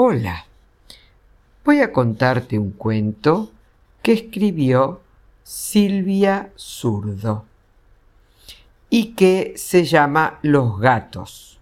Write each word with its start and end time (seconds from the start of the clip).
Hola, 0.00 0.46
voy 1.64 1.80
a 1.80 1.92
contarte 1.92 2.56
un 2.56 2.70
cuento 2.70 3.50
que 4.00 4.12
escribió 4.12 5.00
Silvia 5.42 6.52
Zurdo 6.56 7.46
y 8.90 9.14
que 9.16 9.54
se 9.56 9.84
llama 9.84 10.38
Los 10.42 10.78
gatos. 10.78 11.58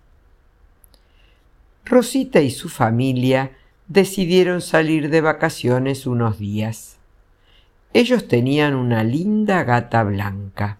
Rosita 1.86 2.42
y 2.42 2.50
su 2.50 2.68
familia 2.68 3.52
decidieron 3.88 4.60
salir 4.60 5.08
de 5.08 5.22
vacaciones 5.22 6.06
unos 6.06 6.38
días. 6.38 6.98
Ellos 7.94 8.28
tenían 8.28 8.74
una 8.74 9.02
linda 9.02 9.64
gata 9.64 10.02
blanca. 10.02 10.76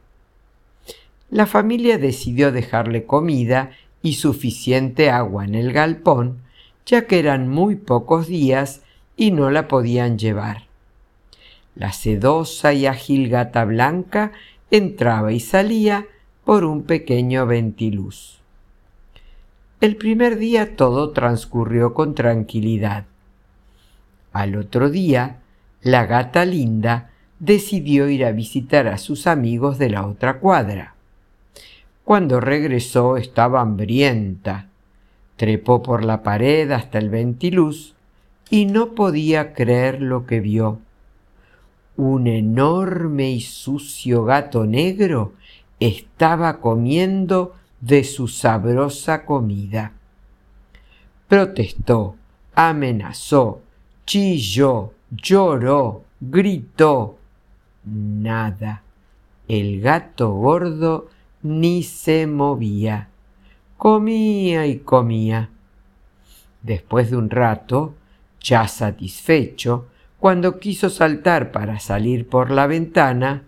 La 1.31 1.47
familia 1.47 1.97
decidió 1.97 2.53
dejarle 2.53 3.07
comida 3.07 3.71
y 4.03 4.13
suficiente 4.17 5.09
agua 5.09 5.47
en 5.47 5.55
el 5.55 5.73
galpón, 5.73 6.45
ya 6.87 7.07
que 7.07 7.19
eran 7.19 7.49
muy 7.49 7.75
pocos 7.77 8.29
días 8.29 8.83
y 9.17 9.33
no 9.33 9.51
la 9.51 9.69
podían 9.69 10.19
llevar. 10.19 10.63
La 11.75 11.93
sedosa 11.93 12.73
y 12.73 12.87
ágil 12.87 13.29
gata 13.29 13.65
blanca 13.65 14.33
entraba 14.71 15.33
y 15.33 15.41
salía 15.41 16.07
por 16.45 16.65
un 16.65 16.85
pequeño 16.85 17.45
ventiluz. 17.47 18.39
El 19.81 19.97
primer 19.97 20.39
día 20.39 20.77
todo 20.77 21.11
transcurrió 21.11 21.93
con 21.93 22.15
tranquilidad. 22.15 23.05
Al 24.33 24.57
otro 24.57 24.89
día, 24.89 25.39
la 25.83 26.07
gata 26.07 26.45
linda 26.45 27.11
decidió 27.39 28.09
ir 28.09 28.25
a 28.25 28.33
visitar 28.33 28.87
a 28.89 28.97
sus 28.97 29.27
amigos 29.27 29.79
de 29.79 29.91
la 29.91 30.07
otra 30.07 30.39
cuadra. 30.39 30.95
Cuando 32.05 32.41
regresó 32.41 33.17
estaba 33.17 33.61
hambrienta. 33.61 34.69
Trepó 35.37 35.83
por 35.83 36.05
la 36.05 36.23
pared 36.23 36.71
hasta 36.71 36.99
el 36.99 37.11
ventiluz 37.11 37.95
y 38.51 38.67
no 38.67 38.95
podía 38.95 39.53
creer 39.53 40.01
lo 40.01 40.27
que 40.27 40.41
vio. 40.41 40.81
Un 41.97 42.27
enorme 42.27 43.31
y 43.31 43.41
sucio 43.41 44.25
gato 44.25 44.67
negro 44.67 45.33
estaba 45.81 46.61
comiendo 46.61 47.55
de 47.81 48.05
su 48.05 48.29
sabrosa 48.29 49.25
comida. 49.25 49.93
Protestó, 51.29 52.17
amenazó, 52.55 53.61
chilló, 54.07 54.93
lloró, 55.11 56.05
gritó. 56.21 57.19
Nada. 57.85 58.83
El 59.49 59.81
gato 59.81 60.33
gordo 60.33 61.09
ni 61.43 61.83
se 61.83 62.27
movía. 62.27 63.09
Comía 63.77 64.67
y 64.67 64.79
comía. 64.79 65.51
Después 66.63 67.11
de 67.11 67.17
un 67.17 67.31
rato, 67.31 67.95
ya 68.41 68.67
satisfecho, 68.69 69.87
cuando 70.19 70.59
quiso 70.59 70.89
saltar 70.91 71.53
para 71.53 71.79
salir 71.79 72.29
por 72.29 72.51
la 72.51 72.67
ventana, 72.67 73.45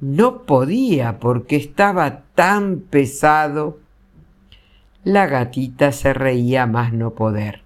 no 0.00 0.42
podía 0.42 1.18
porque 1.18 1.56
estaba 1.56 2.22
tan 2.34 2.80
pesado. 2.80 3.78
La 5.04 5.26
gatita 5.26 5.92
se 5.92 6.12
reía 6.12 6.66
más 6.66 6.92
no 6.92 7.12
poder. 7.14 7.62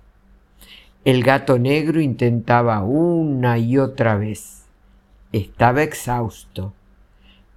El 1.04 1.22
gato 1.22 1.58
negro 1.58 2.00
intentaba 2.00 2.82
una 2.82 3.58
y 3.58 3.78
otra 3.78 4.16
vez. 4.16 4.66
Estaba 5.32 5.82
exhausto. 5.82 6.74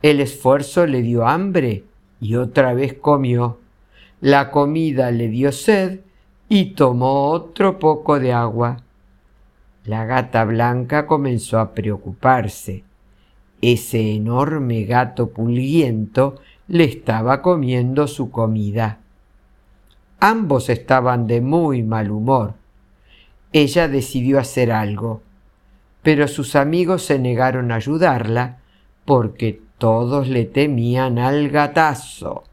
El 0.01 0.21
esfuerzo 0.21 0.87
le 0.87 1.01
dio 1.01 1.27
hambre 1.27 1.83
y 2.19 2.35
otra 2.35 2.73
vez 2.73 2.93
comió. 2.93 3.59
La 4.23 4.51
comida 4.51 5.11
le 5.11 5.27
dio 5.27 5.51
sed 5.51 5.99
y 6.49 6.75
tomó 6.75 7.29
otro 7.29 7.77
poco 7.77 8.19
de 8.19 8.31
agua. 8.31 8.77
La 9.83 10.05
gata 10.05 10.45
blanca 10.45 11.05
comenzó 11.05 11.59
a 11.59 11.73
preocuparse 11.73 12.83
ese 13.63 14.15
enorme 14.15 14.83
gato 14.83 15.29
pulguiento 15.29 16.35
le 16.67 16.83
estaba 16.83 17.41
comiendo 17.41 18.07
su 18.07 18.29
comida. 18.29 18.99
Ambos 20.19 20.67
estaban 20.67 21.27
de 21.27 21.39
muy 21.39 21.81
mal 21.81 22.11
humor. 22.11 22.55
Ella 23.53 23.87
decidió 23.87 24.37
hacer 24.37 24.69
algo, 24.73 25.21
pero 26.01 26.27
sus 26.27 26.57
amigos 26.57 27.03
se 27.03 27.19
negaron 27.19 27.71
a 27.71 27.75
ayudarla 27.75 28.57
porque 29.05 29.61
todos 29.77 30.27
le 30.27 30.43
temían 30.43 31.17
al 31.17 31.47
gatazo. 31.47 32.43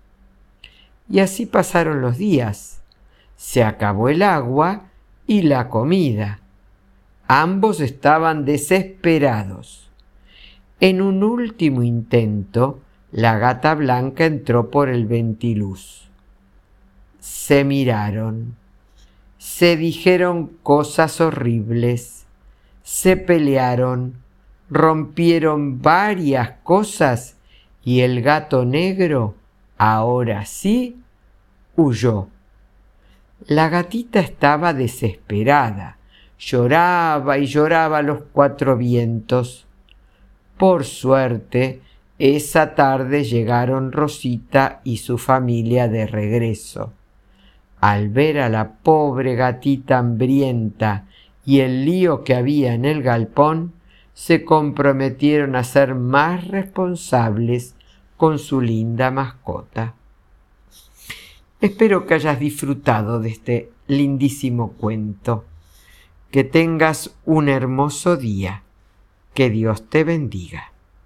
Y 1.10 1.19
así 1.19 1.44
pasaron 1.44 2.00
los 2.00 2.16
días. 2.19 2.81
Se 3.37 3.65
acabó 3.65 4.09
el 4.09 4.22
agua 4.22 4.84
y 5.26 5.43
la 5.43 5.69
comida. 5.69 6.38
Ambos 7.26 7.81
estaban 7.81 8.44
desesperados. 8.44 9.91
En 10.78 11.03
un 11.03 11.22
último 11.22 11.82
intento, 11.82 12.81
la 13.12 13.38
gata 13.38 13.75
blanca 13.75 14.25
entró 14.25 14.70
por 14.70 14.88
el 14.88 15.06
ventiluz. 15.06 16.09
Se 17.19 17.65
miraron, 17.65 18.56
se 19.37 19.76
dijeron 19.76 20.53
cosas 20.62 21.20
horribles, 21.20 22.25
se 22.82 23.16
pelearon, 23.16 24.15
rompieron 24.70 25.82
varias 25.82 26.53
cosas 26.62 27.37
y 27.84 28.00
el 28.00 28.22
gato 28.22 28.65
negro, 28.65 29.34
ahora 29.76 30.47
sí, 30.47 31.00
La 33.46 33.70
gatita 33.70 34.20
estaba 34.20 34.74
desesperada, 34.74 35.96
lloraba 36.38 37.38
y 37.38 37.46
lloraba 37.46 38.02
los 38.02 38.22
cuatro 38.32 38.76
vientos. 38.76 39.66
Por 40.58 40.84
suerte, 40.84 41.80
esa 42.19 42.74
tarde 42.74 43.24
llegaron 43.24 43.92
Rosita 43.92 44.82
y 44.84 44.98
su 44.98 45.16
familia 45.16 45.88
de 45.88 46.06
regreso. 46.06 46.92
Al 47.80 48.10
ver 48.10 48.40
a 48.40 48.50
la 48.50 48.74
pobre 48.74 49.34
gatita 49.34 49.98
hambrienta 49.98 51.06
y 51.46 51.60
el 51.60 51.86
lío 51.86 52.24
que 52.24 52.34
había 52.34 52.74
en 52.74 52.84
el 52.84 53.02
galpón, 53.02 53.72
se 54.12 54.44
comprometieron 54.44 55.56
a 55.56 55.64
ser 55.64 55.94
más 55.94 56.46
responsables 56.46 57.74
con 58.19 58.38
su 58.38 58.60
linda 58.60 59.10
mascota. 59.10 59.94
Espero 61.60 62.06
que 62.06 62.15
hayas 62.15 62.41
disfrutado 62.41 63.21
de 63.21 63.28
este 63.28 63.71
lindísimo 63.87 64.72
cuento. 64.72 65.44
Que 66.31 66.43
tengas 66.43 67.15
un 67.26 67.50
hermoso 67.50 68.16
día. 68.16 68.62
Que 69.34 69.50
Dios 69.50 69.88
te 69.91 70.04
bendiga. 70.04 70.72